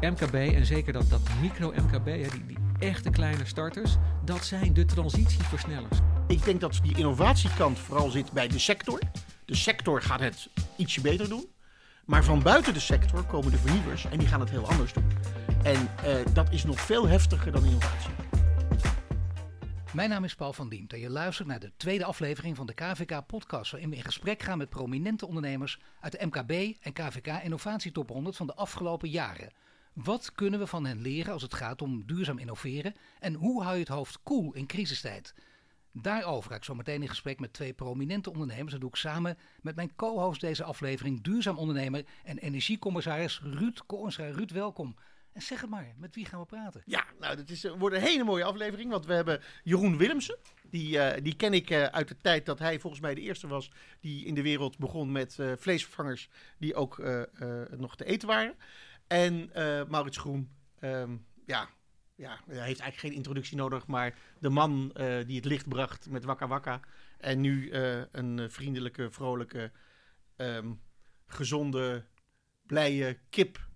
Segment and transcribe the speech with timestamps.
[0.00, 5.98] MKB en zeker dat, dat micro-MKB, die, die echte kleine starters, dat zijn de transitieversnellers.
[6.26, 9.00] Ik denk dat die innovatiekant vooral zit bij de sector.
[9.44, 11.46] De sector gaat het ietsje beter doen.
[12.04, 15.04] Maar van buiten de sector komen de vernieuwers en die gaan het heel anders doen.
[15.62, 18.10] En uh, dat is nog veel heftiger dan innovatie.
[19.92, 22.74] Mijn naam is Paul van Diemt en je luistert naar de tweede aflevering van de
[22.74, 28.08] KVK-podcast, waarin we in gesprek gaan met prominente ondernemers uit de MKB en KVK Innovatietop
[28.08, 29.52] 100 van de afgelopen jaren.
[30.04, 33.74] Wat kunnen we van hen leren als het gaat om duurzaam innoveren en hoe hou
[33.74, 35.34] je het hoofd koel cool in crisistijd?
[35.92, 38.72] Daarover ga ik zo meteen in gesprek met twee prominente ondernemers.
[38.72, 44.30] Dat doe ik samen met mijn co-host deze aflevering, duurzaam ondernemer en energiecommissaris Ruud Koornstra.
[44.30, 44.96] Ruud, welkom.
[45.32, 46.82] En zeg het maar, met wie gaan we praten?
[46.84, 50.38] Ja, nou, dat is, wordt een hele mooie aflevering, want we hebben Jeroen Willemsen.
[50.70, 53.46] Die, uh, die ken ik uh, uit de tijd dat hij volgens mij de eerste
[53.46, 57.02] was die in de wereld begon met vleesvervangers die ook
[57.76, 58.54] nog te eten waren.
[59.10, 59.50] En
[59.88, 60.50] Maurits Groen,
[60.80, 61.68] um, ja,
[62.14, 64.92] ja, hij heeft eigenlijk geen introductie nodig, maar de man
[65.26, 66.80] die het licht bracht met Wakka Wakka.
[67.18, 67.72] En nu
[68.12, 69.70] een vriendelijke, vrolijke,
[70.36, 70.80] um,
[71.26, 72.04] gezonde,
[72.66, 73.68] blije kip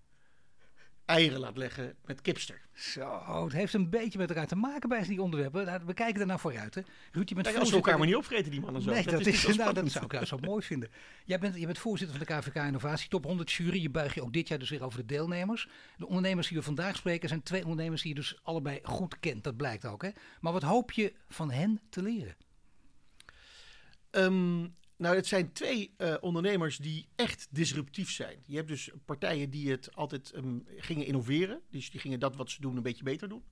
[1.05, 2.61] eieren laat leggen met kipster.
[2.73, 5.65] Zo, het heeft een beetje met elkaar te maken bij die onderwerpen.
[5.65, 6.75] Nou, we kijken er naar vooruit.
[6.75, 6.81] Hè.
[7.11, 8.91] Ruud, je bent als we elkaar maar niet opvreten, die mannen zo.
[8.91, 10.89] Nee, dat, is, nou, dat zou ik juist zo mooi vinden.
[11.25, 13.81] Jij bent, je bent voorzitter van de KVK Innovatie Top 100 jury.
[13.81, 15.67] Je buig je ook dit jaar dus weer over de deelnemers.
[15.97, 19.43] De ondernemers die we vandaag spreken zijn twee ondernemers die je dus allebei goed kent.
[19.43, 20.01] Dat blijkt ook.
[20.01, 20.09] Hè.
[20.39, 22.35] Maar wat hoop je van hen te leren?
[24.11, 28.43] Um, nou, het zijn twee uh, ondernemers die echt disruptief zijn.
[28.45, 31.61] Je hebt dus partijen die het altijd um, gingen innoveren.
[31.69, 33.43] Dus die gingen dat wat ze doen een beetje beter doen.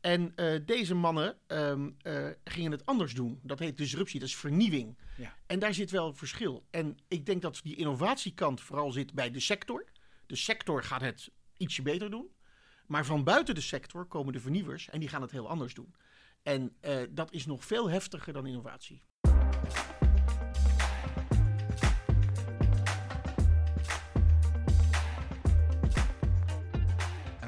[0.00, 3.40] En uh, deze mannen um, uh, gingen het anders doen.
[3.42, 4.98] Dat heet disruptie, dat is vernieuwing.
[5.16, 5.36] Ja.
[5.46, 6.66] En daar zit wel een verschil.
[6.70, 9.84] En ik denk dat die innovatiekant vooral zit bij de sector.
[10.26, 12.28] De sector gaat het ietsje beter doen.
[12.86, 15.94] Maar van buiten de sector komen de vernieuwers en die gaan het heel anders doen.
[16.42, 16.76] En
[17.10, 19.02] dat is nog veel heftiger dan innovatie.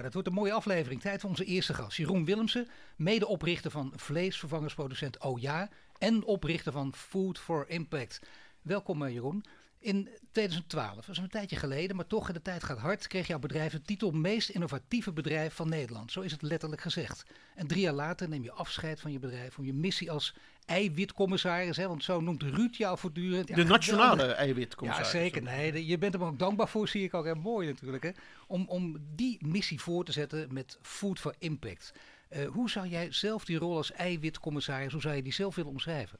[0.06, 1.00] Het wordt een mooie aflevering.
[1.00, 1.96] Tijd voor onze eerste gast.
[1.96, 5.68] Jeroen Willemsen, medeoprichter van vleesvervangersproducent Oja
[5.98, 8.20] en oprichter van Food for Impact.
[8.62, 9.44] Welkom eh, Jeroen.
[9.86, 13.38] In 2012, dat is een tijdje geleden, maar toch, de tijd gaat hard, kreeg jouw
[13.38, 16.12] bedrijf de titel meest innovatieve bedrijf van Nederland.
[16.12, 17.24] Zo is het letterlijk gezegd.
[17.54, 21.76] En drie jaar later neem je afscheid van je bedrijf om je missie als eiwitcommissaris,
[21.76, 23.54] hè, want zo noemt Ruud jou voortdurend.
[23.54, 25.12] de nationale eiwitcommissaris.
[25.12, 25.42] Ja, zeker.
[25.42, 27.24] Nee, je bent hem ook dankbaar voor, zie ik ook.
[27.24, 28.02] Heel mooi natuurlijk.
[28.02, 28.10] Hè,
[28.46, 31.92] om, om die missie voor te zetten met Food for Impact.
[32.30, 35.70] Uh, hoe zou jij zelf die rol als eiwitcommissaris, hoe zou je die zelf willen
[35.70, 36.18] omschrijven?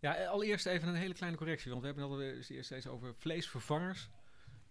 [0.00, 3.14] Ja, allereerst even een hele kleine correctie, want we hebben het al eerst eens over
[3.14, 4.08] vleesvervangers.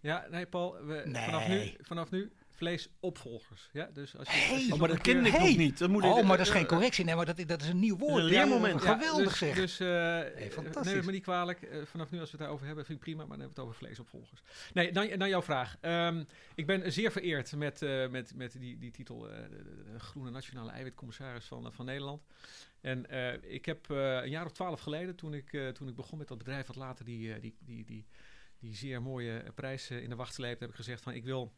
[0.00, 1.24] Ja, nee Paul, we, nee.
[1.24, 3.68] Vanaf, nu, vanaf nu vleesopvolgers.
[3.72, 5.78] Ja, dus als je, hey, als je oh, maar dat ken ik nog niet.
[5.78, 7.04] Dat moet oh, maar dat is geen correctie.
[7.04, 8.22] Nee, maar dat, dat is een nieuw woord.
[8.22, 8.82] Een leermoment.
[8.82, 9.54] Ja, geweldig dus, zeg.
[9.54, 10.52] Dus uh, hey,
[10.82, 11.62] neem me niet kwalijk.
[11.62, 13.18] Uh, vanaf nu als we het daarover hebben, vind ik prima.
[13.18, 14.42] Maar dan hebben we het over vleesopvolgers.
[14.72, 15.76] Nee, naar, naar jouw vraag.
[15.80, 19.48] Um, ik ben zeer vereerd met, uh, met, met die, die titel de,
[19.92, 22.22] de, Groene Nationale Eiwitcommissaris van, van Nederland.
[22.80, 23.06] En
[23.52, 26.66] ik heb een jaar of twaalf geleden, toen ik, toen ik begon met dat bedrijf,
[26.66, 28.06] wat later die, die, die, die,
[28.58, 31.52] die zeer mooie prijs in de wacht sleept, heb ik gezegd van ik wil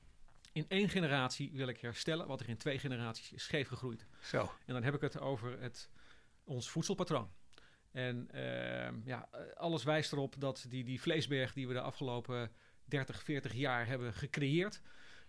[0.52, 4.06] in één generatie wil ik herstellen wat er in twee generaties is scheef gegroeid.
[4.22, 4.52] Zo.
[4.66, 5.90] En dan heb ik het over het,
[6.44, 7.30] ons voedselpatroon.
[7.90, 12.52] En uh, ja, alles wijst erop dat die, die vleesberg die we de afgelopen
[12.84, 14.80] 30, 40 jaar hebben gecreëerd.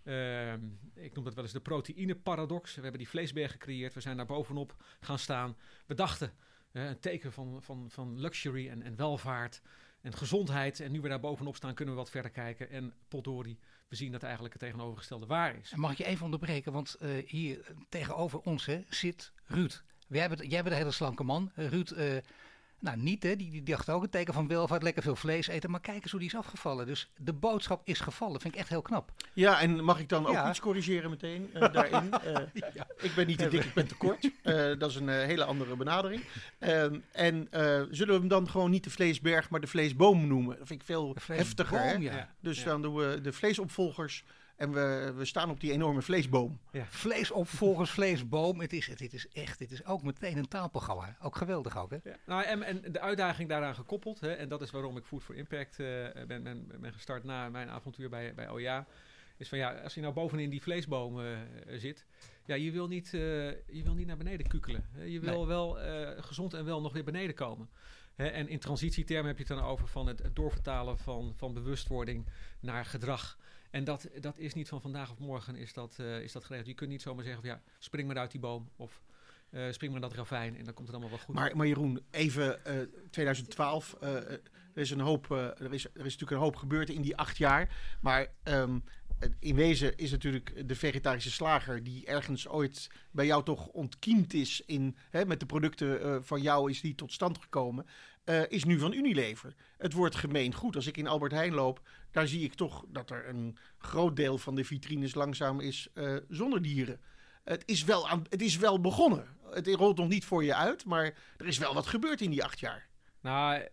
[0.03, 0.53] Uh,
[0.93, 2.75] ik noem dat wel eens de proteïneparadox.
[2.75, 3.93] We hebben die vleesberg gecreëerd.
[3.93, 5.57] We zijn daar bovenop gaan staan.
[5.85, 6.33] We dachten,
[6.71, 9.61] een teken van, van, van luxury en, en welvaart
[10.01, 10.79] en gezondheid.
[10.79, 12.69] En nu we daar bovenop staan, kunnen we wat verder kijken.
[12.69, 15.75] En potdorie, we zien dat eigenlijk het tegenovergestelde waar is.
[15.75, 16.71] Mag ik je even onderbreken?
[16.71, 19.83] Want uh, hier tegenover ons zit Ruud.
[20.07, 21.51] Jij bent, jij hele slanke man.
[21.55, 22.17] Uh, Ruud, uh,
[22.81, 25.71] nou niet hè, die, die dacht ook een teken van welvaart, lekker veel vlees eten.
[25.71, 26.85] Maar kijk eens hoe die is afgevallen.
[26.85, 28.33] Dus de boodschap is gevallen.
[28.33, 29.11] Dat vind ik echt heel knap.
[29.33, 30.49] Ja, en mag ik dan ook ja.
[30.49, 32.09] iets corrigeren meteen daarin?
[32.73, 32.87] ja.
[32.97, 34.29] Ik ben niet te dik, ik ben te kort.
[34.79, 36.23] dat is een hele andere benadering.
[36.59, 37.47] Ehm, en
[37.91, 40.57] zullen we hem dan gewoon niet de vleesberg, maar de vleesboom noemen?
[40.57, 41.99] Dat vind ik veel heftiger.
[41.99, 42.29] Ja.
[42.39, 44.23] Dus dan doen we de vleesopvolgers
[44.55, 46.59] en we, we staan op die enorme vleesboom.
[46.71, 46.85] Ja.
[46.85, 48.59] Vleesopvolgers, vleesboom.
[48.59, 51.17] Het is, het, het is echt, het is ook meteen een taalprogramma.
[51.21, 51.97] Ook geweldig ook, hè?
[52.03, 52.15] Ja.
[52.25, 54.19] Nou, en, en de uitdaging daaraan gekoppeld.
[54.19, 55.87] Hè, en dat is waarom ik Food for Impact uh,
[56.27, 58.87] ben, ben, ben gestart na mijn avontuur bij, bij OJA.
[59.37, 61.37] Is van ja, als je nou bovenin die vleesboom uh,
[61.67, 62.05] zit.
[62.45, 63.21] Ja, je wil niet, uh,
[63.51, 64.85] je wil niet naar beneden kukelen.
[65.05, 65.47] Je wil nee.
[65.47, 65.77] wel
[66.21, 67.69] gezond en wel nog weer beneden komen.
[68.15, 71.53] Hè, en in transitietermen heb je het dan over van het, het doorvertalen van, van
[71.53, 72.25] bewustwording
[72.59, 73.37] naar gedrag.
[73.71, 76.69] En dat, dat is niet van vandaag of morgen is dat, uh, is dat geregeld.
[76.69, 79.01] Je kunt niet zomaar zeggen van ja, spring maar uit die boom of
[79.49, 81.35] uh, spring maar dat ravijn en dan komt het allemaal wel goed.
[81.35, 84.41] Maar, maar Jeroen, even uh, 2012, er
[84.73, 87.75] is een hoop, er, is, er is natuurlijk een hoop gebeurd in die acht jaar.
[88.01, 88.83] Maar um,
[89.39, 94.61] in wezen is natuurlijk de vegetarische slager die ergens ooit bij jou toch ontkiemd is
[94.65, 97.85] in, hè, met de producten uh, van jou is die tot stand gekomen,
[98.25, 99.55] uh, is nu van Unilever.
[99.77, 100.75] Het wordt gemeen goed.
[100.75, 101.81] Als ik in Albert Heijn loop,
[102.11, 106.17] daar zie ik toch dat er een groot deel van de vitrines langzaam is uh,
[106.29, 106.99] zonder dieren.
[107.43, 109.27] Het is, wel aan, het is wel begonnen.
[109.49, 112.43] Het rolt nog niet voor je uit, maar er is wel wat gebeurd in die
[112.43, 112.87] acht jaar.
[113.21, 113.67] Nou,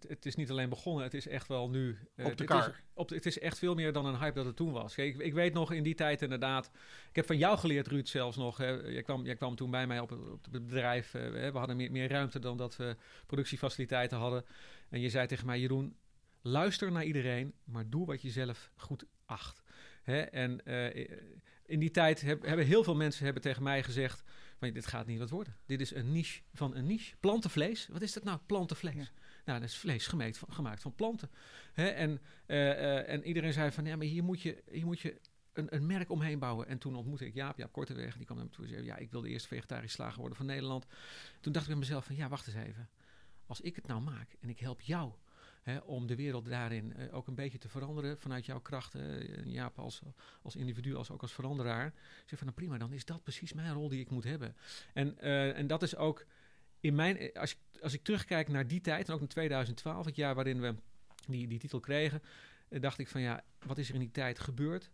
[0.00, 1.88] het, het, is niet alleen begonnen, het is echt wel nu.
[2.16, 2.68] Uh, op de het kar.
[2.68, 4.94] Is, op, het is echt veel meer dan een hype dat het toen was.
[4.94, 6.70] Kijk, ik, ik, weet nog in die tijd inderdaad.
[7.08, 8.56] Ik heb van jou geleerd, Ruud, zelfs nog.
[8.56, 11.14] Hè, jij, kwam, jij kwam toen bij mij op, op het bedrijf.
[11.14, 12.96] Uh, we hadden meer, meer ruimte dan dat we
[13.26, 14.44] productiefaciliteiten hadden.
[14.88, 15.96] En je zei tegen mij, Jeroen,
[16.42, 19.62] luister naar iedereen, maar doe wat je zelf goed acht.
[20.02, 20.20] Hè?
[20.20, 20.94] En uh,
[21.66, 24.24] in die tijd heb, hebben heel veel mensen hebben tegen mij gezegd:
[24.58, 25.56] van, dit gaat niet wat worden.
[25.66, 27.16] Dit is een niche van een niche.
[27.20, 27.88] Plantenvlees.
[27.88, 28.38] Wat is dat nou?
[28.46, 28.94] Plantenvlees.
[28.94, 29.24] Ja.
[29.46, 31.30] Nou, dat is vlees gemaakt van, gemaakt van planten.
[31.72, 31.86] Hè?
[31.86, 32.10] En,
[32.46, 35.20] uh, uh, en iedereen zei van, ja, maar hier moet je, hier moet je
[35.52, 36.66] een, een merk omheen bouwen.
[36.66, 38.16] En toen ontmoette ik Jaap, Jaap Korteweg.
[38.16, 40.36] Die kwam naar me toe en zei, ja, ik wil de eerste vegetarisch slager worden
[40.36, 40.86] van Nederland.
[41.40, 42.88] Toen dacht ik bij mezelf van, ja, wacht eens even.
[43.46, 45.12] Als ik het nou maak en ik help jou
[45.84, 49.50] om de wereld daarin uh, ook een beetje te veranderen vanuit jouw krachten.
[49.50, 50.02] Jaap als,
[50.42, 51.92] als individu, als ook als veranderaar.
[52.26, 54.56] Zeg van nou prima, dan is dat precies mijn rol die ik moet hebben.
[54.92, 55.18] En,
[55.54, 56.26] en dat is ook
[56.80, 60.16] in mijn, als ik, als ik terugkijk naar die tijd, en ook naar 2012, het
[60.16, 60.74] jaar waarin we
[61.26, 62.22] die, die titel kregen,
[62.68, 64.90] dacht ik van ja, wat is er in die tijd gebeurd?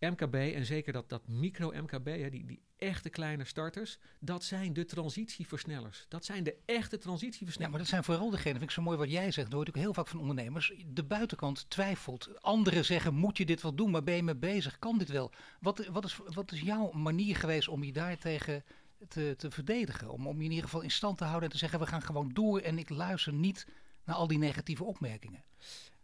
[0.00, 6.06] MKB en zeker dat, dat micro-MKB, die, die echte kleine starters, dat zijn de transitieversnellers.
[6.08, 7.64] Dat zijn de echte transitieversnellers.
[7.64, 9.74] Ja, maar dat zijn vooral degenen, vind ik zo mooi wat jij zegt, hoor ik
[9.74, 10.72] heel vaak van ondernemers.
[10.86, 12.42] De buitenkant twijfelt.
[12.42, 14.78] Anderen zeggen, moet je dit wel doen, maar ben je mee bezig?
[14.78, 15.32] Kan dit wel?
[15.60, 18.64] Wat, wat, is, wat is jouw manier geweest om je daartegen
[19.08, 20.10] te, te verdedigen?
[20.10, 22.02] Om, om je in ieder geval in stand te houden en te zeggen, we gaan
[22.02, 23.66] gewoon door en ik luister niet
[24.04, 25.44] naar al die negatieve opmerkingen.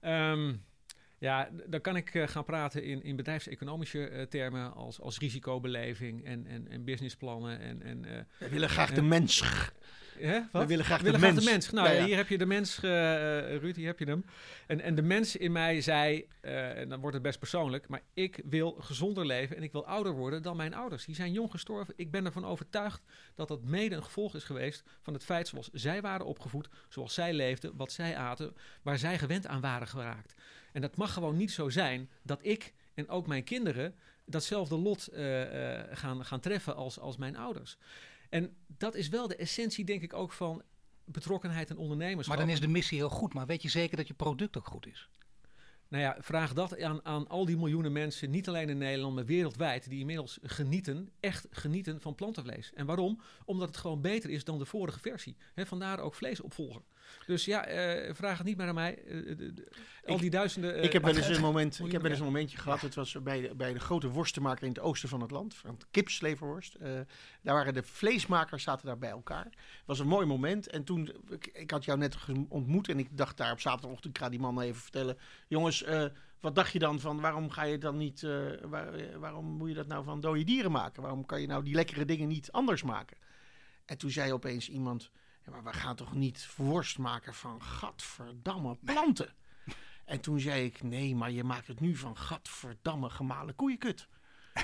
[0.00, 0.64] Um,
[1.18, 6.24] ja, dan kan ik uh, gaan praten in, in bedrijfseconomische uh, termen als, als risicobeleving
[6.24, 7.60] en, en, en businessplannen.
[7.60, 9.42] En, en, uh, We willen graag de mens.
[10.18, 11.44] Hè, We willen graag, We willen de, graag mens.
[11.44, 11.70] de mens.
[11.70, 12.06] Nou, Ja, ja, ja.
[12.06, 14.24] hier heb je de mens, Ruud, hier heb je hem.
[14.66, 18.40] En, en de mens in mij zei, en dan wordt het best persoonlijk, maar ik
[18.44, 21.04] wil gezonder leven en ik wil ouder worden dan mijn ouders.
[21.04, 21.94] Die zijn jong gestorven.
[21.96, 23.02] Ik ben ervan overtuigd
[23.34, 27.14] dat dat mede een gevolg is geweest van het feit zoals zij waren opgevoed, zoals
[27.14, 30.34] zij leefden, wat zij aten, waar zij gewend aan waren geraakt.
[30.72, 33.94] En dat mag gewoon niet zo zijn dat ik en ook mijn kinderen
[34.24, 37.76] datzelfde lot uh, uh, gaan, gaan treffen als, als mijn ouders.
[38.34, 40.62] En dat is wel de essentie, denk ik, ook van
[41.04, 42.36] betrokkenheid en ondernemerschap.
[42.36, 44.66] Maar dan is de missie heel goed, maar weet je zeker dat je product ook
[44.66, 45.08] goed is?
[45.88, 49.24] Nou ja, vraag dat aan, aan al die miljoenen mensen, niet alleen in Nederland, maar
[49.24, 52.72] wereldwijd, die inmiddels genieten, echt genieten van plantenvlees.
[52.72, 53.20] En waarom?
[53.44, 55.36] Omdat het gewoon beter is dan de vorige versie.
[55.54, 56.82] He, vandaar ook vleesopvolger.
[57.26, 59.02] Dus ja, uh, vraag het niet meer aan mij.
[59.06, 59.68] Uh, de, de,
[60.06, 60.82] al die duizenden.
[60.82, 62.80] ik heb wel eens een moment, ik heb wel eens een momentje gehad.
[62.80, 65.78] Het was bij de, bij de grote worstenmaker in het oosten van het land, van
[65.90, 66.76] kipsleverworst.
[66.82, 66.88] Uh,
[67.42, 69.44] daar waren de vleesmakers zaten daar bij elkaar.
[69.44, 70.68] Het was een mooi moment.
[70.68, 72.16] En toen, ik, ik had jou net
[72.48, 75.18] ontmoet en ik dacht daar op zaterdagochtend, ik ga die man even vertellen,
[75.48, 75.84] jongens.
[76.44, 79.74] Wat dacht je dan van waarom ga je dan niet, uh, waar, waarom moet je
[79.74, 81.02] dat nou van dode dieren maken?
[81.02, 83.16] Waarom kan je nou die lekkere dingen niet anders maken?
[83.84, 85.10] En toen zei opeens iemand,
[85.44, 89.34] ja, maar we gaan toch niet worst maken van gadverdamme planten?
[90.04, 94.08] En toen zei ik, nee, maar je maakt het nu van gadverdamme gemalen koeienkut.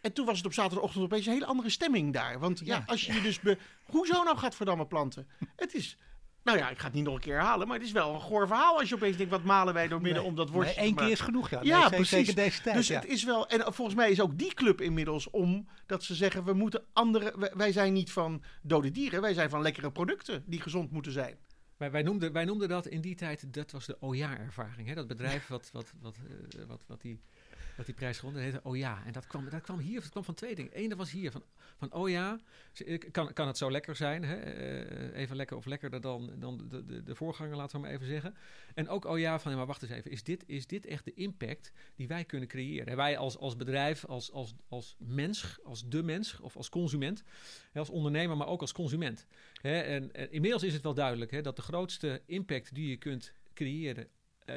[0.00, 2.38] En toen was het op zaterdagochtend opeens een hele andere stemming daar.
[2.38, 3.40] Want ja, ja als je je dus...
[3.40, 3.58] Be...
[3.84, 5.28] Hoezo nou gadverdamme planten?
[5.56, 5.96] Het is...
[6.44, 8.20] Nou ja, ik ga het niet nog een keer herhalen, maar het is wel een
[8.20, 10.76] goor verhaal als je opeens denkt, wat malen wij door midden nee, om dat worstje
[10.76, 11.60] nee, één keer is genoeg, ja.
[11.62, 12.08] Ja, nee, precies.
[12.08, 13.00] Zeker deze tijd, dus ja.
[13.00, 16.44] het is wel, en volgens mij is ook die club inmiddels om dat ze zeggen,
[16.44, 20.60] we moeten andere, wij, zijn niet van dode dieren, wij zijn van lekkere producten die
[20.60, 21.38] gezond moeten zijn.
[21.76, 24.88] Wij, wij, noemden, wij noemden dat in die tijd, dat was de OJA-ervaring.
[24.88, 24.94] Hè?
[24.94, 26.16] Dat bedrijf wat, wat, wat,
[26.56, 27.20] uh, wat, wat die
[27.76, 29.02] dat die prijs gewonnen heette Oh ja.
[29.04, 30.70] En dat kwam, dat kwam hier, dat kwam van twee dingen.
[30.74, 31.42] Eén, dat was hier van,
[31.76, 32.40] van oh ja,
[33.10, 34.24] kan, kan het zo lekker zijn?
[34.24, 34.36] Hè?
[35.12, 38.06] Uh, even lekker of lekkerder dan, dan de, de, de voorganger, laten we maar even
[38.06, 38.34] zeggen.
[38.74, 41.14] En ook oh ja, van maar wacht eens even, is dit, is dit echt de
[41.14, 42.86] impact die wij kunnen creëren?
[42.86, 47.22] En wij als, als bedrijf, als, als, als mens, als de mens of als consument,
[47.74, 49.26] als ondernemer, maar ook als consument.
[49.62, 53.32] En, en inmiddels is het wel duidelijk hè, dat de grootste impact die je kunt
[53.54, 54.08] creëren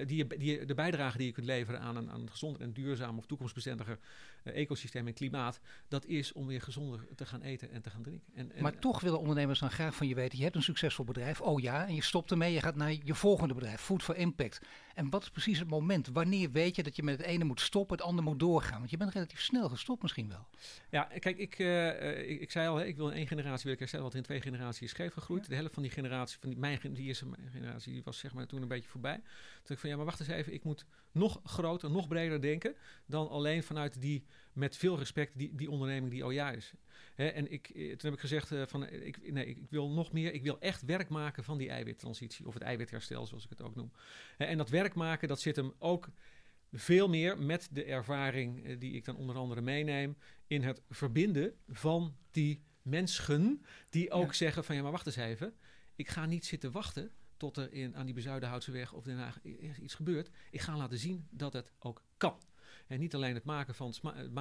[0.05, 2.61] die, je, die je, de bijdrage die je kunt leveren aan een, aan een gezonder
[2.61, 7.41] en duurzaam of toekomstbestendiger eh, ecosysteem en klimaat, dat is om weer gezonder te gaan
[7.41, 8.33] eten en te gaan drinken.
[8.33, 11.05] En, en, Maar toch willen ondernemers dan graag van je weten, je hebt een succesvol
[11.05, 14.15] bedrijf, oh ja, en je stopt ermee, je gaat naar je volgende bedrijf, Food for
[14.15, 14.61] Impact.
[14.93, 16.07] En wat is precies het moment?
[16.07, 18.77] Wanneer weet je dat je met het ene moet stoppen, het andere moet doorgaan?
[18.77, 20.47] Want je bent relatief snel gestopt misschien wel.
[20.89, 23.63] Ja, kijk, ik, eh, eh, ik, ik zei al, hè, ik wil in één generatie
[23.63, 25.47] wil ik herstellen wat in twee generaties is scheef gegroeid.
[25.47, 28.33] De helft van die generatie, van die, mijn, die eerste mijn generatie, die was zeg
[28.33, 29.15] maar toen een beetje voorbij.
[29.15, 29.23] Toen
[29.57, 32.75] dacht ik van, ja, maar wacht eens even, ik moet nog groter, nog breder denken
[33.05, 36.73] dan alleen vanuit die, met veel respect, die, die onderneming die OJA is.
[37.15, 39.89] Hè, en ik, eh, toen heb ik gezegd eh, van, eh, ik, nee, ik wil
[39.89, 43.49] nog meer, ik wil echt werk maken van die eiwittransitie, of het eiwitherstel zoals ik
[43.49, 43.91] het ook noem.
[44.37, 46.09] Hè, en dat werk maken, dat zit hem ook
[46.71, 52.15] veel meer met de ervaring die ik dan onder andere meeneem in het verbinden van
[52.31, 54.33] die mensen die ook Ja.
[54.33, 55.53] zeggen van ja, maar wacht eens even.
[55.95, 59.57] Ik ga niet zitten wachten tot er in, aan die Bezuidenhoutseweg of Den Haag i-
[59.61, 60.29] i- iets gebeurt.
[60.51, 62.37] Ik ga laten zien dat het ook kan.
[62.87, 64.33] En niet alleen het maken van, het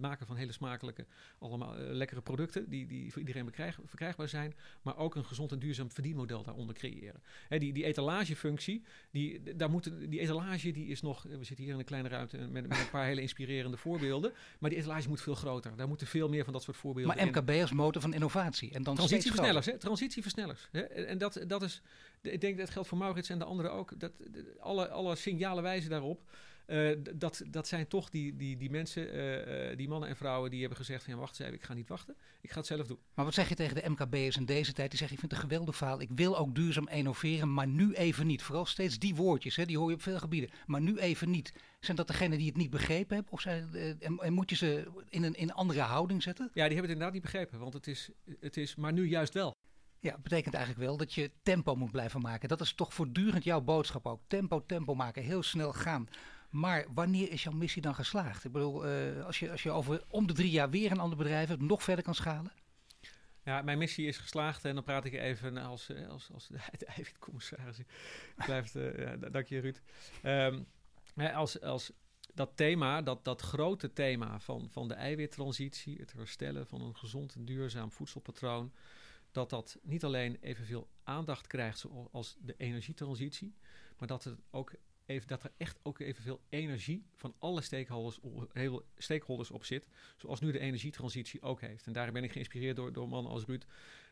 [0.00, 1.06] maken, van hele smakelijke,
[1.38, 5.52] allemaal eh, lekkere producten die, die voor iedereen bekrijg- verkrijgbaar zijn, maar ook een gezond
[5.52, 7.22] en duurzaam verdienmodel daaronder creëren.
[7.48, 11.72] Hè, die, die etalagefunctie, die, daar moeten, die etalage die is nog, we zitten hier
[11.72, 15.20] in een kleine ruimte met, met een paar hele inspirerende voorbeelden, maar die etalage moet
[15.22, 15.76] veel groter.
[15.76, 17.26] Daar moeten veel meer van dat soort voorbeelden Maar.
[17.26, 18.72] MKB als motor van innovatie.
[18.72, 19.78] En dan Transitieversnellers, hè?
[19.78, 20.68] Transitieversnellers.
[20.70, 20.80] Hè?
[20.80, 21.82] En dat, dat is,
[22.20, 24.00] ik denk dat geldt voor Maurits en de anderen ook.
[24.00, 24.12] Dat,
[24.60, 26.22] alle, alle signalen wijzen daarop.
[26.66, 30.50] Eh, dat, dat zijn toch die, die, die mensen, eh, eh, die mannen en vrouwen,
[30.50, 32.16] die hebben gezegd: van, ja, wacht eens even, ik ga niet wachten.
[32.40, 32.98] Ik ga het zelf doen.
[33.14, 34.90] Maar wat zeg je tegen de MKB'ers in deze tijd?
[34.90, 36.00] Die zeggen, ik vind het een geweldig verhaal.
[36.00, 38.42] Ik wil ook duurzaam innoveren, maar nu even niet.
[38.42, 40.50] Vooral steeds die woordjes, hè, die hoor je op veel gebieden.
[40.66, 41.52] Maar nu even niet.
[41.80, 43.32] Zijn dat degenen die het niet begrepen hebben?
[43.32, 46.44] Of zijn, en, en moet je ze in een, in een andere houding zetten?
[46.44, 49.34] Ja, die hebben het inderdaad niet begrepen, want het is, het is maar nu juist
[49.34, 49.54] wel.
[50.02, 52.48] Ja, betekent eigenlijk wel dat je tempo moet blijven maken.
[52.48, 54.20] Dat is toch voortdurend jouw boodschap ook.
[54.26, 56.08] Tempo, tempo maken, heel snel gaan.
[56.52, 58.44] Maar wanneer is jouw missie dan geslaagd?
[58.44, 61.18] Ik bedoel, eh, als, je, als je over om de drie jaar weer een ander
[61.18, 62.52] bedrijf hebt, nog verder kan schalen.
[63.44, 66.58] Ja, mijn missie is geslaagd en dan praat ik even als, eh, als, als de.
[66.96, 69.80] Ik Blijft, eh, ja, da- dank je Ruud.
[70.22, 70.62] Ehm,
[71.34, 71.92] als, als
[72.34, 77.34] dat thema, dat, dat grote thema van, van de eiwittransitie, het herstellen van een gezond
[77.34, 78.72] en duurzaam voedselpatroon,
[79.30, 83.54] dat dat niet alleen evenveel aandacht krijgt zoals de energietransitie,
[83.98, 84.72] maar dat, het ook
[85.06, 88.18] even, dat er echt ook evenveel energie van alle stakeholders,
[88.52, 91.86] heel, stakeholders op zit, zoals nu de energietransitie ook heeft.
[91.86, 93.64] En daar ben ik geïnspireerd door, door mannen als Ruud.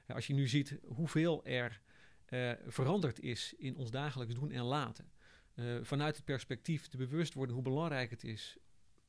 [0.07, 1.81] Ja, als je nu ziet hoeveel er
[2.25, 5.11] eh, veranderd is in ons dagelijks doen en laten.
[5.55, 8.57] Eh, vanuit het perspectief de bewustwording hoe belangrijk het is,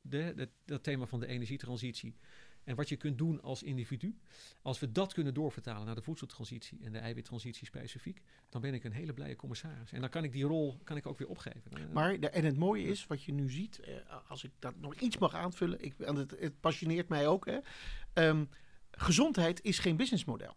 [0.00, 2.16] de, dat thema van de energietransitie.
[2.64, 4.18] En wat je kunt doen als individu.
[4.62, 8.84] Als we dat kunnen doorvertalen naar de voedseltransitie en de eiwittransitie specifiek, dan ben ik
[8.84, 9.92] een hele blije commissaris.
[9.92, 11.72] En dan kan ik die rol kan ik ook weer opgeven.
[11.72, 13.94] Eh, Maar, en het mooie is, wat je nu ziet, eh,
[14.28, 17.46] als ik dat nog iets mag aanvullen, ik, het, het passioneert mij ook.
[17.46, 17.58] Hè,
[18.12, 18.44] ehm,
[18.90, 20.54] gezondheid is geen businessmodel.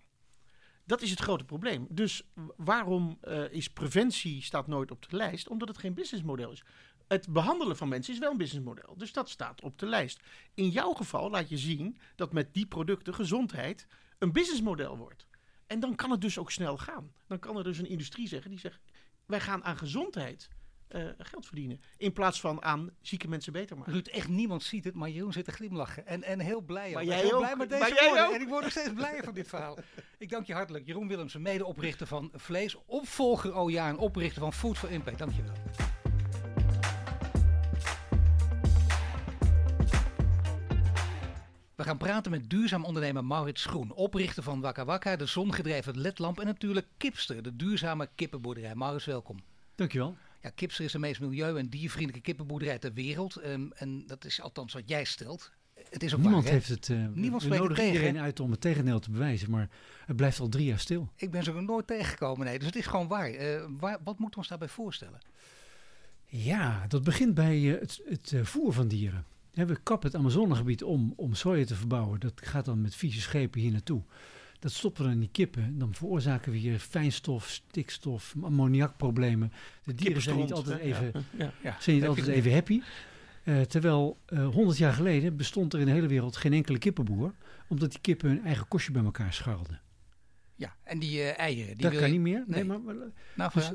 [0.83, 1.87] Dat is het grote probleem.
[1.89, 2.23] Dus
[2.55, 5.47] waarom eh, is preventie staat nooit op de lijst?
[5.47, 6.63] Omdat het geen businessmodel is.
[7.07, 8.97] Het behandelen van mensen is wel een businessmodel.
[8.97, 10.19] Dus dat staat op de lijst.
[10.53, 13.87] In jouw geval laat je zien dat met die producten gezondheid
[14.19, 15.27] een businessmodel wordt.
[15.67, 17.11] En dan kan het dus ook snel gaan.
[17.27, 18.79] Dan kan er dus een industrie zeggen die zegt:
[19.25, 20.49] wij gaan aan gezondheid
[20.87, 21.81] eh, geld verdienen.
[21.97, 23.93] In plaats van aan zieke mensen beter maken.
[23.93, 26.07] Ruud, echt niemand ziet het, maar Jeroen zit te glimlachen.
[26.07, 26.93] En, en heel blij.
[26.93, 27.39] Maar jij heel ook.
[27.39, 28.27] blij met deze Maar jij woorden.
[28.27, 28.33] ook.
[28.33, 29.77] En ik word nog steeds blijer van dit verhaal.
[30.17, 30.85] Ik dank je hartelijk.
[30.85, 35.17] Jeroen Willemsen, medeoprichter van Vlees, opvolger OJA en oprichter van Food for Impact.
[35.17, 35.94] Dank je wel.
[41.85, 46.45] Gaan praten met duurzaam ondernemer Maurits Groen, oprichter van Wakka Wakka, de zongedreven ledlamp en
[46.45, 48.75] natuurlijk Kipster, de duurzame kippenboerderij.
[48.75, 49.37] Maurits, welkom.
[49.75, 50.15] Dankjewel.
[50.41, 53.35] Ja, Kipster is de meest milieu- en diervriendelijke kippenboerderij ter wereld.
[53.35, 55.51] Ehm, en dat is althans wat jij stelt.
[55.89, 56.89] Het is ook Niemand waar, heeft het.
[56.89, 59.69] eh, Niemand we nodigen tegen, iedereen uit om het tegendeel te bewijzen, maar
[60.05, 61.09] het blijft al drie jaar stil.
[61.15, 62.57] Ik ben ze nooit tegengekomen, nee.
[62.57, 63.29] Dus het is gewoon waar.
[63.29, 65.19] Eh, waar wat moeten we ons daarbij voorstellen?
[66.25, 69.25] Ja, dat begint bij eh, het, het voer van dieren.
[69.55, 72.19] We kappen het Amazonegebied om om soja te verbouwen.
[72.19, 74.01] Dat gaat dan met vieze schepen hier naartoe.
[74.59, 75.77] Dat stoppen we dan in die kippen.
[75.79, 79.51] Dan veroorzaken we hier fijnstof, stikstof, ammoniakproblemen.
[79.83, 81.51] De dieren zijn niet altijd even, Ja.
[81.63, 82.81] Ja, zijn niet altijd even happy.
[83.43, 87.33] Eh, terwijl eh 100 jaar geleden bestond er in de hele wereld geen enkele kippenboer.
[87.67, 89.81] Omdat die kippen hun eigen kostje bij elkaar scharrelden.
[90.55, 91.73] Ja, en die eh, eieren.
[91.73, 92.43] Die dat wil kan je- niet meer.
[92.47, 92.63] Nee, Nee.
[92.63, 92.95] maar, maar-
[93.35, 93.71] Nou, Dus-.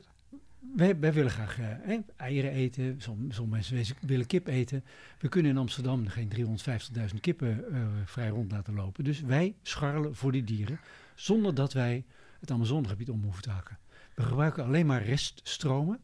[0.76, 3.00] Wij, willen graag eh, eieren eten.
[3.00, 4.84] Som- Sommige mensen willen kip eten.
[5.18, 9.04] We kunnen in Amsterdam geen 350.000 kippen eh, vrij rond laten lopen.
[9.04, 10.80] Dus wij scharrelen voor die dieren.
[11.14, 12.04] Zonder dat wij
[12.40, 13.78] het Amazonegebied om hoeven te hakken.
[14.14, 16.00] We gebruiken alleen maar reststromen.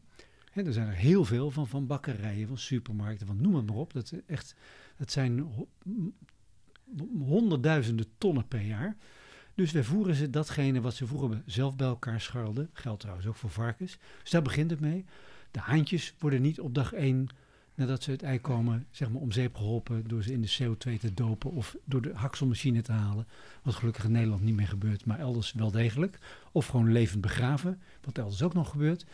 [0.53, 3.93] Er zijn er heel veel van, van bakkerijen, van supermarkten, van noem het maar op.
[3.93, 4.55] Dat echt
[4.97, 5.45] Dat zijn
[7.19, 8.97] honderdduizenden tonnen per jaar.
[9.57, 12.69] Dus wij voeren ze datgene wat ze vroeger zelf bij elkaar scharrelden.
[12.73, 13.97] Geldt trouwens ook voor varkens.
[14.21, 15.05] Dus daar begint het mee.
[15.51, 17.27] De haantjes worden niet op dag één,
[17.75, 20.99] nadat ze het ei komen, zeg maar om zeep geholpen door ze in de CO2
[20.99, 23.27] te dopen of door de hakselmachine te halen.
[23.63, 26.19] Wat gelukkig in Nederland niet meer gebeurt, maar elders wel degelijk.
[26.51, 29.05] Of gewoon levend begraven, wat elders ook nog gebeurt.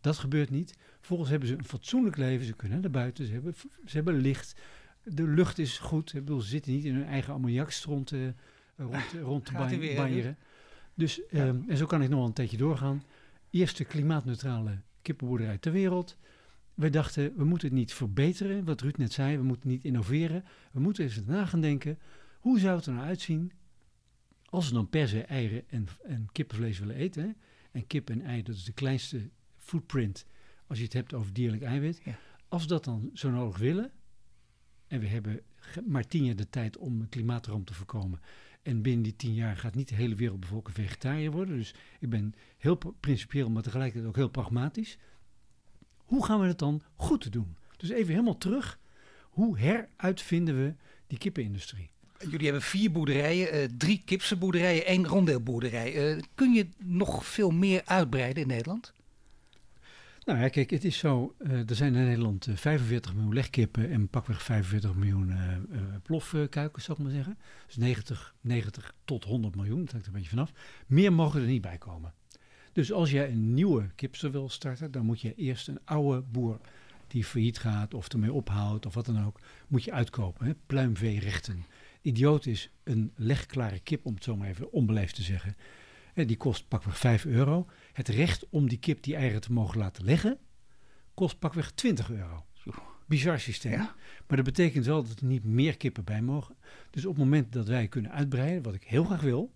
[0.00, 0.76] Dat gebeurt niet.
[0.96, 2.46] Vervolgens hebben ze een fatsoenlijk leven.
[2.46, 3.54] Ze kunnen naar buiten, ze hebben,
[3.86, 4.60] ze hebben licht.
[5.02, 6.10] De lucht is goed.
[6.10, 8.12] Ze zitten niet in hun eigen ammoniakstront
[8.80, 10.36] rond, rond te ban- banjeren.
[10.94, 13.02] Dus, ehm, en zo kan ik nog wel een tijdje doorgaan.
[13.50, 16.16] Eerste klimaatneutrale kippenboerderij ter wereld.
[16.74, 19.36] Wij dachten, we moeten het niet verbeteren, wat Ruud net zei.
[19.36, 20.44] We moeten niet innoveren.
[20.72, 21.98] We moeten eens na gaan denken,
[22.38, 23.52] hoe zou het er nou uitzien
[24.44, 27.22] als we dan per se eieren en, en kippenvlees willen eten.
[27.22, 27.30] Hè?
[27.70, 30.26] En kip en ei, dat is de kleinste footprint
[30.66, 32.00] als je het hebt over dierlijk eiwit.
[32.04, 32.18] Ja.
[32.48, 33.90] Als we dat dan zo nodig willen,
[34.86, 35.40] en we hebben
[35.86, 38.20] maar tien jaar de tijd om een klimaatramp te voorkomen.
[38.70, 41.56] En binnen die tien jaar gaat niet de hele wereldbevolking vegetariër worden.
[41.56, 44.98] Dus ik ben heel pr- principieel, maar tegelijkertijd ook heel pragmatisch.
[45.96, 47.56] Hoe gaan we het dan goed doen?
[47.76, 48.78] Dus even helemaal terug.
[49.22, 50.74] Hoe heruitvinden we
[51.06, 51.90] die kippenindustrie?
[52.18, 56.14] Jullie hebben vier boerderijen, eh, drie kipse boerderijen, één rondeelboerderij.
[56.14, 58.92] Eh, kun je nog veel meer uitbreiden in Nederland?
[60.30, 61.34] Nou ja, kijk, het is zo.
[61.38, 65.60] eh, er zijn in Nederland eh, 45 miljoen legkippen en pakweg 45 miljoen eh, eh,
[66.02, 67.38] plofkuikens, zou ik maar zeggen.
[67.66, 70.52] Dus 90, 90 tot 100 miljoen, dat hangt er een beetje vanaf.
[70.86, 72.14] Meer mogen er niet bij komen.
[72.72, 76.60] Dus als jij een nieuwe kipster wil starten, dan moet je eerst een oude boer
[77.06, 80.46] die failliet gaat of ermee ophoudt of wat dan ook, moet je uitkopen.
[80.46, 80.52] Hè?
[80.66, 81.64] Pluimveerechten.
[82.02, 85.56] Idioot is een legklare kip, om het zo maar even onbeleefd te zeggen.
[86.14, 87.66] Hè, die kost pakweg 5 euro.
[87.92, 90.38] Het recht om die kip die eieren te mogen laten leggen,
[91.14, 92.44] kost pakweg 20 euro.
[93.06, 93.72] Bizar systeem.
[93.72, 93.94] Ja.
[94.26, 96.56] Maar dat betekent wel dat er niet meer kippen bij mogen.
[96.90, 99.52] Dus op het moment dat wij kunnen uitbreiden, wat ik heel graag wil,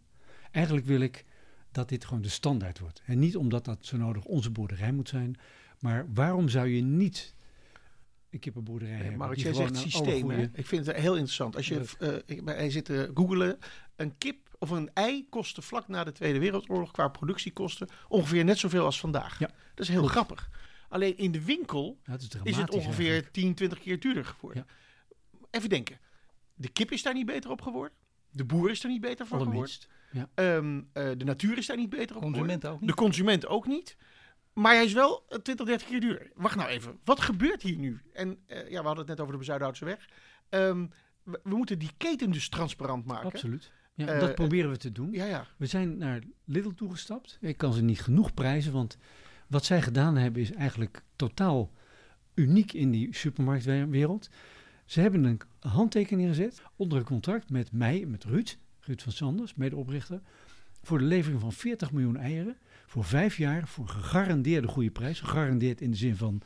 [0.50, 1.24] eigenlijk wil ik
[1.72, 3.02] dat dit gewoon de standaard wordt.
[3.04, 5.36] En niet omdat dat zo nodig onze boerderij moet zijn,
[5.80, 7.34] maar waarom zou je niet
[8.34, 9.16] een kippenboerderij hebben?
[9.18, 10.20] Maar die jij zegt systeem.
[10.20, 11.56] goede- Ik vind het heel interessant.
[11.56, 11.80] Als je
[12.44, 13.58] bij- hij zit te googelen.
[13.96, 18.58] Een kip of een ei kostte vlak na de Tweede Wereldoorlog qua productiekosten ongeveer net
[18.58, 19.38] zoveel als vandaag.
[19.38, 20.50] Ja, dat is heel grappig.
[20.88, 23.32] Alleen in de winkel Ja, is, is het ongeveer eigenlijk.
[23.32, 24.66] 10, 20 keer duurder geworden.
[25.50, 25.98] Even denken.
[26.54, 27.96] De kip is daar niet beter op geworden.
[28.30, 29.72] De boer is er niet beter van geworden.
[30.12, 30.28] Ja.
[30.34, 32.32] Ehm, eh, de natuur is daar niet beter op geworden.
[32.32, 32.88] Consumenten ook niet?
[32.88, 33.96] De consument ook niet.
[34.54, 36.30] Maar hij is wel eh, 20, 30 keer duurder.
[36.34, 36.98] Wacht nou even.
[37.04, 38.00] Wat gebeurt hier nu?
[38.12, 40.08] En eh, ja, we hadden het net over de Bezuidenhoutse weg.
[40.48, 40.86] Ehm,
[41.22, 43.26] we, we moeten die keten dus transparant maken.
[43.26, 43.72] Absoluut.
[43.94, 45.12] Ja, Eh, dat proberen we te doen.
[45.12, 45.46] Ja, ja.
[45.56, 47.38] We zijn naar Lidl toegestapt.
[47.40, 48.98] Ik kan ze niet genoeg prijzen, want
[49.48, 51.70] wat zij gedaan hebben is eigenlijk totaal
[52.34, 54.28] uniek in die supermarktwereld.
[54.84, 59.54] Ze hebben een handtekening gezet onder een contract met mij, met Ruud, Ruud van Sanders,
[59.54, 60.20] medeoprichter,
[60.82, 65.20] voor de levering van 40 miljoen eieren voor vijf jaar voor gegarandeerde goede prijs.
[65.20, 66.42] Gegarandeerd in de zin van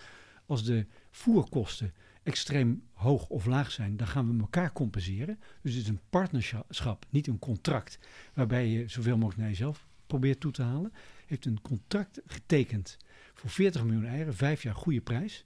[0.47, 5.39] als de voerkosten extreem hoog of laag zijn, dan gaan we elkaar compenseren.
[5.63, 7.99] Dus het is een partnerschap, niet een contract,
[8.35, 10.93] waarbij je zoveel mogelijk naar jezelf probeert toe te halen.
[11.27, 12.97] Heeft een contract getekend
[13.35, 15.45] voor 40 miljoen eieren, vijf jaar goede prijs.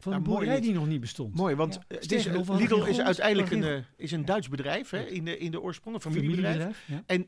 [0.00, 1.34] Van Ja, een mooi boerderij die nog niet bestond.
[1.34, 1.96] Mooi, want Ja.
[1.96, 5.60] het is, Lidl is uiteindelijk een, is een Duits bedrijf hè, in, de, in de
[5.60, 6.56] oorsprong, een familiebedrijf.
[6.56, 7.14] Familiebedrijf, ja.
[7.14, 7.26] En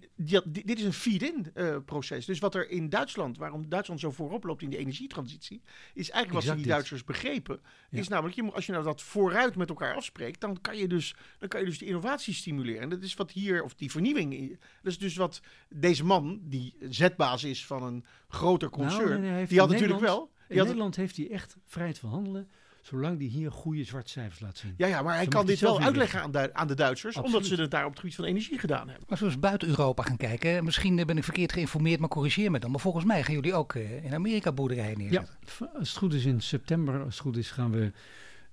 [0.52, 2.24] die- dit is een feed-in eh, proces.
[2.26, 5.62] Dus wat er in Duitsland, waarom Duitsland zo voorop loopt in de energietransitie,
[5.94, 6.72] is eigenlijk wat die dit.
[6.72, 7.61] Duitsers begrepen.
[7.90, 7.98] Ja.
[7.98, 10.88] Is namelijk, je, moet- als je nou dat vooruit met elkaar afspreekt, dan kan je
[10.88, 12.80] dus, dan kan je dus de innovatie stimuleren.
[12.82, 14.48] En dat is wat hier, of die vernieuwing,
[14.82, 19.18] dat is dus wat deze man, die zetbaas is van een groter concern, Nou, nee,
[19.20, 20.30] nee, hij heeft die had natuurlijk wel.
[20.48, 22.48] In Nederland heeft hij echt vrijheid van handelen,
[22.83, 24.75] zolang hij hier goede zwarte cijfers laat zien.
[24.77, 27.45] ja, ja, maar hij Zo kan dit wel uitleggen aan de, aan de Duitsers, omdat
[27.47, 29.07] ze het daar op het gebied van energie gedaan hebben.
[29.09, 30.64] Maar eens buiten Europa gaan kijken?
[30.64, 32.71] Misschien ben ik verkeerd geïnformeerd, maar corrigeer me dan.
[32.71, 35.35] Maar volgens mij gaan jullie ook eh, in Amerika boerderijen Ja, neerzetten.
[35.45, 37.92] v- als het goed is in september, als het goed is, gaan we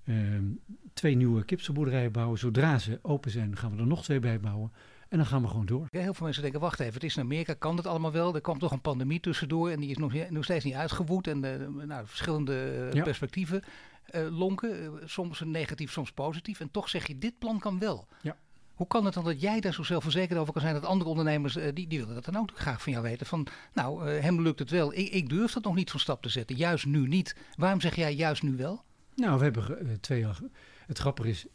[0.05, 0.43] ehm,
[0.93, 2.39] twee nieuwe kipselboerderijen bouwen.
[2.39, 4.71] Zodra ze open zijn, gaan we er nog twee bij bouwen.
[5.09, 5.87] En dan gaan we gewoon door.
[5.89, 8.35] Ja, heel veel mensen denken, wacht even, het is in Amerika, kan het allemaal wel?
[8.35, 11.27] Er kwam toch een pandemie tussendoor en die is nog, nog steeds niet uitgewoed.
[11.27, 12.53] En eh, nou, verschillende
[12.89, 13.03] eh, Ja.
[13.03, 13.63] perspectieven
[14.11, 16.59] eh, lonken, eh, soms negatief, soms positief.
[16.59, 18.07] En toch zeg je, dit plan kan wel.
[18.21, 18.37] Ja.
[18.73, 21.55] Hoe kan het dan dat jij daar zo zelfverzekerd over kan zijn dat andere ondernemers,
[21.55, 23.25] eh, die, die willen dat dan ook graag van jou weten.
[23.25, 24.93] Van, nou, hem lukt het wel.
[24.93, 26.55] Ik, ik durf dat nog niet van stap te zetten.
[26.55, 27.35] Juist nu niet.
[27.55, 28.83] Waarom zeg jij juist nu wel?
[29.15, 30.39] Nou, we hebben twee jaar.
[30.87, 31.45] Het grappige is,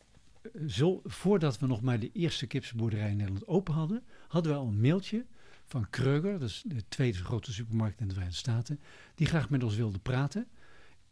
[0.66, 4.66] zo, voordat we nog maar de eerste kipsenboerderij in Nederland open hadden, hadden we al
[4.66, 5.24] een mailtje
[5.64, 8.80] van Kreuger, dat is de tweede grote supermarkt in de Verenigde Staten,
[9.14, 10.46] die graag met ons wilde praten.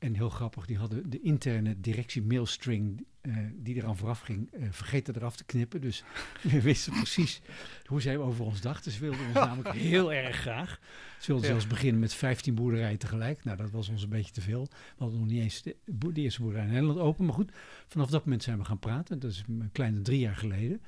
[0.02, 4.66] En heel grappig, die hadden de interne directie mailstring eh, die eraan vooraf ging, eh,
[4.70, 5.80] vergeten eraf te knippen.
[5.80, 6.04] Dus
[6.42, 7.40] we wisten precies
[7.84, 8.92] hoe zij over ons dachten.
[8.92, 10.80] Ze wilden ons namelijk heel erg graag.
[11.20, 13.44] Ze wilden zelfs beginnen met 15 boerderijen tegelijk.
[13.44, 14.68] Nou, dat was ons een beetje te veel.
[14.70, 17.24] We hadden nog niet eens de, de eerste boerderij in Nederland open.
[17.24, 17.52] Maar goed,
[17.86, 19.18] vanaf dat moment zijn we gaan praten.
[19.18, 20.80] Dat is een kleine drie jaar geleden.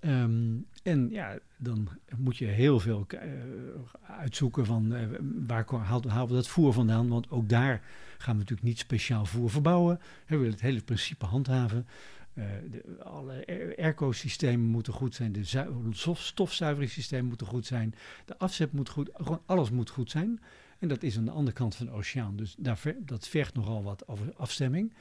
[0.00, 3.20] Ehm, en ja, dan moet je heel veel uh,
[4.02, 5.00] uitzoeken van uh,
[5.46, 7.08] waar halen we dat voer vandaan.
[7.08, 7.82] Want ook daar
[8.18, 10.00] gaan we natuurlijk niet speciaal voer verbouwen.
[10.26, 11.86] We willen het hele principe handhaven.
[12.34, 15.32] Uh, de, alle airco-systemen moeten goed zijn.
[15.32, 15.44] De
[16.14, 17.94] stofzuiveringssystemen moeten goed zijn.
[18.24, 20.40] De afzet moet goed, gewoon alles moet goed zijn.
[20.78, 22.36] En dat is aan de andere kant van de oceaan.
[22.36, 24.92] Dus daar ver, dat vergt nogal wat over afstemming.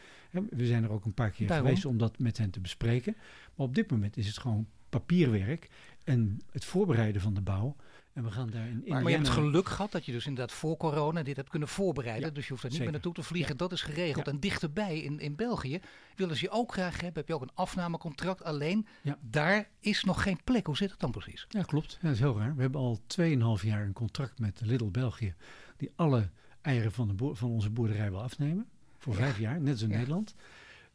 [0.50, 1.68] We zijn er ook een paar keer Daarom.
[1.68, 3.16] geweest om dat met hen te bespreken.
[3.56, 5.70] Maar op dit moment is het gewoon papierwerk
[6.04, 7.76] en het voorbereiden van de bouw.
[8.14, 10.56] En we gaan daar in Maar, maar je hebt geluk gehad dat je dus inderdaad
[10.56, 12.28] voor corona dit hebt kunnen voorbereiden.
[12.28, 12.94] Ja, dus je hoeft er niet zeker.
[12.94, 13.58] meer naartoe te vliegen.
[13.58, 14.26] Dat is geregeld.
[14.26, 14.32] Ja.
[14.32, 15.80] En dichterbij in, in België
[16.16, 17.14] willen ze je ook graag hebben.
[17.14, 18.44] Heb je ook een afnamecontract.
[18.44, 18.88] Alleen
[19.20, 20.66] daar is nog geen plek.
[20.66, 21.46] Hoe zit het dan precies?
[21.50, 21.92] Ja, klopt.
[21.92, 22.56] Ja, dat is heel raar.
[22.56, 25.34] We hebben al 2,5 jaar een contract met Lidl België.
[25.78, 26.30] Die alle
[26.62, 28.68] eieren van, de van onze boerderij wil afnemen.
[28.98, 29.90] Voor vijf jaar, net als in.
[29.90, 30.36] Nederland.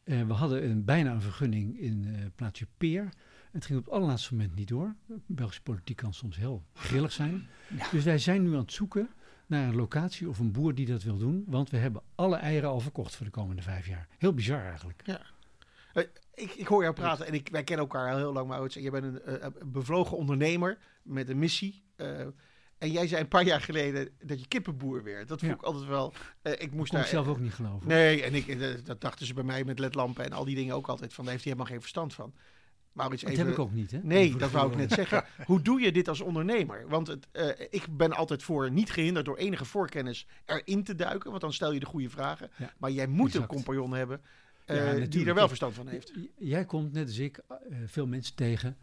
[0.04, 3.08] Eh, we hadden een, bijna een vergunning in eh plaatsje Peer.
[3.52, 4.94] Het ging op het allerlaatste moment niet door.
[5.26, 7.46] Belgische politiek kan soms heel grillig zijn.
[7.76, 7.90] Ja.
[7.90, 9.08] Dus wij zijn nu aan het zoeken
[9.46, 11.44] naar een locatie of een boer die dat wil doen.
[11.46, 14.08] Want we hebben alle eieren al verkocht voor de komende vijf jaar.
[14.18, 15.02] Heel bizar eigenlijk.
[16.34, 18.74] Ik, ik hoor jou praten en ik, wij kennen elkaar al heel lang.
[18.74, 21.82] En je bent een, eh, een bevlogen ondernemer met een missie.
[21.96, 22.26] eh,
[22.82, 25.28] en jij zei een paar jaar geleden dat je kippenboer werd.
[25.28, 25.56] Dat vond Ja.
[25.56, 26.12] ik altijd wel...
[26.42, 27.06] eh, ik moest ik daar...
[27.06, 27.88] zelf ook niet geloven.
[27.88, 30.74] Nee, en ik, eh, dat dachten ze bij mij met ledlampen en al die dingen
[30.74, 31.24] ook altijd van.
[31.24, 32.32] Daar heeft hij helemaal geen verstand van.
[32.92, 33.44] Maurits, dat even...
[33.44, 33.98] heb ik ook niet, hè?
[34.02, 35.24] Nee, dat wou ik net zeggen.
[35.46, 36.88] Hoe doe je dit als ondernemer?
[36.88, 41.30] Want het, eh, ik ben altijd voor niet gehinderd door enige voorkennis erin te duiken.
[41.30, 42.50] Want dan stel je de goede vragen.
[42.58, 43.42] Ja, maar jij moet exact.
[43.42, 44.20] een compagnon hebben
[44.66, 46.12] Ja, die er wel verstand van heeft.
[46.38, 47.40] Jij komt net als ik
[47.86, 48.76] veel mensen tegen.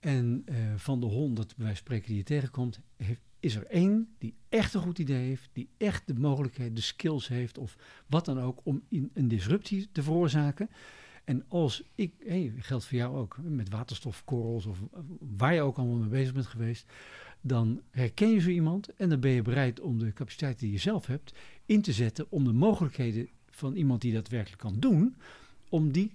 [0.00, 0.44] En
[0.76, 4.34] van de honderd, bij wijze van spreken, die je tegenkomt, heeft, is er één die
[4.48, 5.48] echt een goed idee heeft.
[5.52, 9.88] Die echt de mogelijkheid, de skills heeft of wat dan ook om in, een disruptie
[9.92, 10.70] te veroorzaken.
[11.24, 14.82] En als ik, hey, geldt voor jou ook, met waterstofkorrels of
[15.36, 16.92] waar je ook allemaal mee bezig bent geweest.
[17.40, 20.78] Dan herken je zo iemand en dan ben je bereid om de capaciteit die je
[20.78, 21.32] zelf hebt
[21.66, 25.16] in te zetten om de mogelijkheden van iemand die dat werkelijk kan doen,
[25.68, 26.14] om die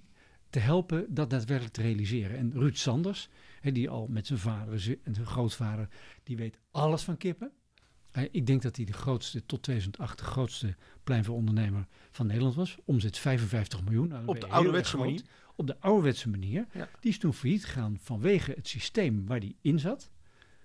[0.50, 2.36] te helpen dat daadwerkelijk te realiseren.
[2.38, 3.28] En Ruud Sanders,
[3.62, 5.88] die al met zijn vader en zijn grootvader,
[6.22, 7.52] die weet alles van kippen.
[8.30, 12.76] Ik denk dat hij de grootste, tot 2008, de grootste pleinveerondernemer van Nederland was.
[12.84, 14.08] Omzet 55 miljoen.
[14.08, 15.22] Nou, Op de ouderwetse manier.
[15.56, 16.66] Op de ouderwetse manier.
[16.72, 16.88] Ja.
[17.00, 20.10] Die is toen failliet gegaan vanwege het systeem waar die in zat.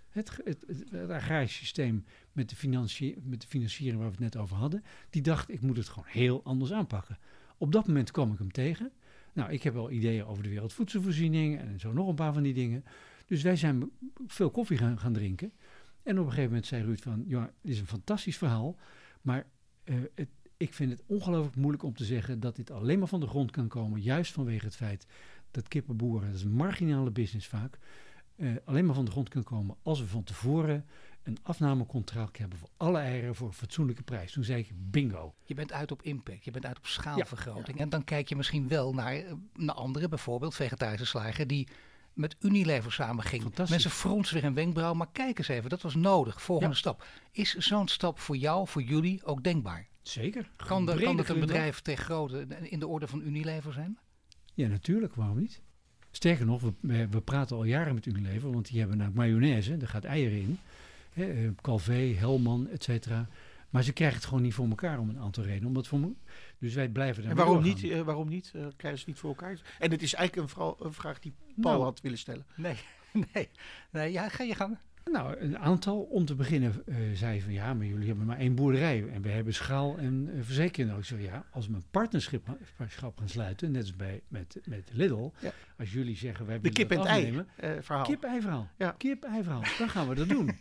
[0.10, 0.66] Het, het,
[1.10, 4.84] agrarische systeem met de, met de financiering waar we het net over hadden.
[5.10, 7.18] Die dacht, ik moet het gewoon heel anders aanpakken.
[7.58, 8.92] Op dat moment kwam ik hem tegen.
[9.38, 12.54] Nou, ik heb wel ideeën over de wereldvoedselvoorziening en zo nog een paar van die
[12.54, 12.84] dingen.
[13.26, 13.92] Dus wij zijn
[14.28, 15.52] veel koffie gaan, gaan drinken.
[16.04, 18.76] En op een gegeven moment zei Ruud van, ja, dit is een fantastisch verhaal.
[19.22, 19.46] Maar
[19.84, 23.20] eh, het, ik vind het ongelooflijk moeilijk om te zeggen dat dit alleen maar van
[23.20, 24.02] de grond kan komen.
[24.02, 25.08] Juist vanwege het feit
[25.52, 27.80] dat kippenboeren, dat is een marginale business vaak,
[28.36, 30.86] eh, alleen maar van de grond kan komen als we van tevoren
[31.28, 34.32] een afnamecontract hebben voor alle eieren voor een fatsoenlijke prijs.
[34.32, 35.34] Toen zei ik bingo.
[35.44, 37.80] Je bent uit op impact, je bent uit op schaalvergroting.
[37.80, 41.68] En dan kijk je misschien wel naar, eh, naar anderen, bijvoorbeeld vegetarische slager, die
[42.14, 43.42] met Unilever samenging.
[43.42, 43.70] Fantastisch.
[43.70, 46.42] Mensen fronsen weer een wenkbrauw, maar kijk eens even, dat was nodig.
[46.42, 46.80] Volgende Ja.
[46.80, 47.06] stap.
[47.32, 49.88] Is zo'n stap voor jou, voor jullie ook denkbaar?
[50.02, 50.50] Zeker.
[50.56, 53.98] Kan, de, kan het een bedrijf ter grootte in de orde van Unilever zijn?
[54.54, 55.16] Ja, natuurlijk.
[55.16, 55.62] Waarom niet?
[56.12, 59.78] Sterker nog, we, we, we praten al jaren met Unilever, want die hebben nou mayonaise,
[59.78, 60.60] daar gaat eieren in.
[61.18, 63.28] Hè, eh, Calvé, Helman, et cetera.
[63.70, 65.68] Maar ze krijgen het gewoon niet voor elkaar om een aantal redenen.
[65.68, 66.14] Omdat voor, me-
[66.60, 67.82] dus wij blijven daar En waarom doorgaan.
[67.82, 67.92] niet?
[67.92, 68.46] eh, waarom niet?
[68.46, 69.62] Eh, krijgen ze het niet voor elkaar?
[69.80, 71.84] En het is eigenlijk een, vrouw- een vraag die Paul Nou.
[71.86, 72.46] had willen stellen.
[72.56, 72.76] Nee,
[73.34, 73.50] nee.
[73.92, 74.78] nee ja, ga je gang.
[75.12, 76.00] Nou, een aantal.
[76.02, 79.06] Om te beginnen eh zei van ja, maar jullie hebben maar één boerderij.
[79.14, 81.10] En we hebben schaal en eh, verzekering nodig.
[81.12, 84.90] Ik zei ja, als we een partnerschap schap gaan sluiten, net als bij, met, met
[84.94, 85.32] Lidl.
[85.40, 85.52] Ja.
[85.78, 88.06] Als jullie zeggen wij De willen kip en ei eh, verhaal.
[88.06, 88.70] Kip-ei verhaal.
[88.78, 88.92] Ja.
[88.98, 89.64] Kip-ei verhaal.
[89.78, 90.52] Dan gaan we dat doen.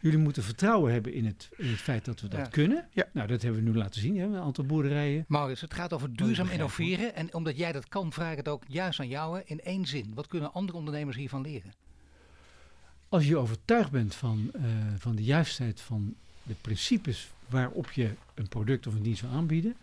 [0.00, 2.46] Jullie moeten vertrouwen hebben in het, in het feit dat we dat Ja.
[2.46, 2.88] kunnen.
[2.90, 3.08] Ja.
[3.12, 4.16] Nou, dat hebben we nu laten zien.
[4.18, 4.24] Hè?
[4.24, 5.24] Een aantal boerderijen.
[5.28, 7.14] Maurits, het gaat over duurzaam innoveren.
[7.14, 9.86] En omdat jij dat kan, vraag ik het ook juist aan jou hè, in één
[9.86, 10.12] zin.
[10.14, 11.72] Wat kunnen andere ondernemers hiervan leren?
[13.12, 14.62] Als je overtuigd bent van, eh,
[14.98, 19.76] van de juistheid van de principes waarop je een product of een dienst wil aanbieden.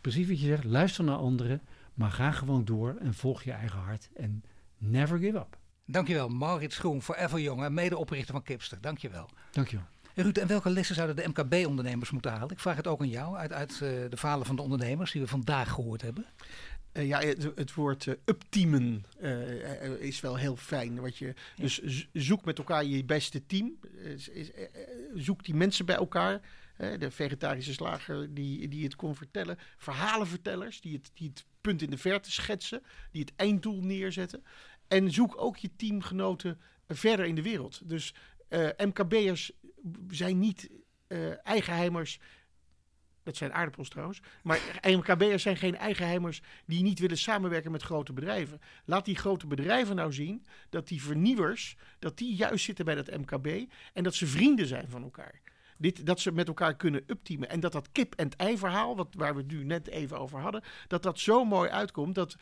[0.00, 1.60] Precies wat je zegt, luister naar anderen,
[1.94, 4.08] maar ga gewoon door en volg je eigen hart.
[4.16, 4.44] En
[4.78, 5.58] never give up.
[5.84, 8.78] Dankjewel, Maurits Groen, Forever Young en medeoprichter van Kipster.
[8.80, 9.28] Dankjewel.
[9.50, 9.86] Dankjewel.
[10.14, 12.50] Ruud, en welke lessen zouden de MKB-ondernemers moeten halen?
[12.50, 15.20] Ik vraag het ook aan jou, uit, uit uh, de verhalen van de ondernemers die
[15.20, 16.26] we vandaag gehoord hebben.
[16.96, 19.04] Uh, ja, het, het woord uh, upteamen
[19.98, 21.00] is wel heel fijn.
[21.00, 21.32] Wat je, ja.
[21.56, 23.78] Dus zoek met elkaar je beste team.
[25.14, 26.40] zoek die mensen bij elkaar.
[26.76, 29.58] de vegetarische slager die, die het kon vertellen.
[29.76, 32.82] Verhalenvertellers die het, die het punt in de verte schetsen.
[33.12, 34.42] Die het einddoel neerzetten.
[34.88, 37.80] En zoek ook je teamgenoten verder in de wereld.
[37.88, 38.14] Dus
[38.76, 39.52] MKB'ers
[40.10, 40.70] zijn niet
[41.08, 42.18] uh, eigenheimers.
[43.26, 44.20] Dat zijn aardappels trouwens.
[44.42, 48.60] Maar MKB'ers zijn geen eigenheimers die niet willen samenwerken met grote bedrijven.
[48.84, 53.16] Laat die grote bedrijven nou zien dat die vernieuwers, dat die juist zitten bij dat
[53.16, 53.46] MKB
[53.92, 55.40] en dat ze vrienden zijn van elkaar.
[55.78, 57.48] Dit, dat ze met elkaar kunnen upteamen.
[57.48, 61.02] En dat dat kip-en-ei verhaal, wat, waar we het nu net even over hadden, dat
[61.02, 62.36] dat zo mooi uitkomt dat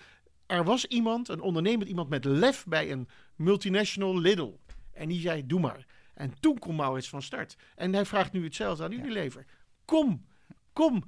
[0.46, 4.52] er was iemand, een ondernemer, iemand met lef bij een multinational Lidl.
[4.92, 5.86] En die zei, doe maar.
[6.14, 7.56] En toen kon Maurits van start.
[7.74, 9.44] En hij vraagt nu hetzelfde aan Unilever.
[9.84, 10.26] Kom,
[10.74, 11.04] kom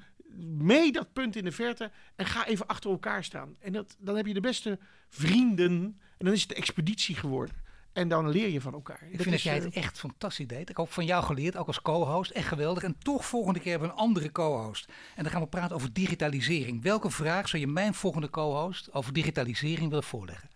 [0.46, 3.56] mee dat punt in de verte en ga even achter elkaar staan.
[3.60, 7.64] En dat, dan heb je de beste vrienden en dan is het de expeditie geworden.
[7.92, 9.02] En dan leer je van elkaar.
[9.10, 10.60] Ik vind dat jij het echt fantastisch deed.
[10.60, 12.30] Ik heb ook van jou geleerd, ook als co-host.
[12.30, 12.82] Echt geweldig.
[12.82, 14.88] En toch volgende keer hebben we een andere co-host.
[15.14, 16.82] En dan gaan we praten over digitalisering.
[16.82, 20.48] Welke vraag zou je mijn volgende co-host over digitalisering willen voorleggen?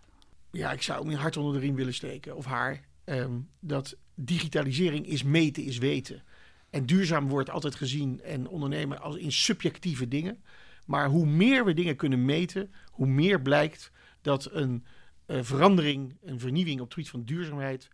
[0.50, 2.36] Ja, ik zou mijn hart onder de riem willen steken.
[2.36, 2.80] Of haar.
[3.04, 6.22] Um, dat digitalisering is meten, is weten.
[6.70, 10.42] En duurzaam wordt altijd gezien en ondernemen als in subjectieve dingen.
[10.86, 14.84] Maar hoe meer we dingen kunnen meten, hoe meer blijkt dat een
[15.26, 17.88] uh, verandering, een vernieuwing op het gebied van duurzaamheid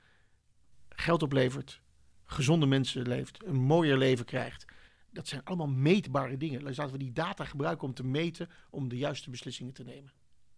[0.88, 1.80] geld oplevert,
[2.24, 4.64] gezonde mensen leeft, een mooier leven krijgt.
[5.10, 6.62] Dat zijn allemaal meetbare dingen.
[6.62, 10.12] Laten we die data gebruiken om te meten, om de juiste beslissingen te nemen.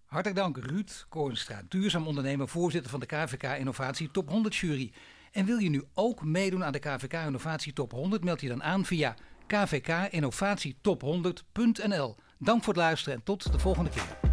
[0.05, 4.93] Hartelijk dank Ruud Koornstra, duurzaam ondernemer, voorzitter van de KVK Innovatie Top 100 Jury.
[5.33, 8.63] En wil je nu ook meedoen aan de KVK Innovatie Top 100, meld je dan
[8.63, 9.15] aan via
[9.47, 12.17] kvkinnovatietop100.nl.
[12.39, 14.28] Dank voor het luisteren en tot de volgende keer.